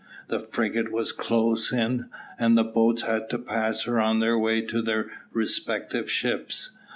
[0.29, 2.09] The frigate was close in,
[2.39, 6.75] and the boats had to pass her on their way to their respective ships.